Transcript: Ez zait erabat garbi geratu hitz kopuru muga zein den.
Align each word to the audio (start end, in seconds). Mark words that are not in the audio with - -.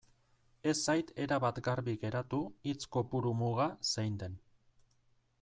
Ez 0.69 0.73
zait 0.93 1.11
erabat 1.25 1.61
garbi 1.67 1.95
geratu 2.05 2.41
hitz 2.71 2.81
kopuru 2.97 3.35
muga 3.43 3.69
zein 3.93 4.19
den. 4.25 4.41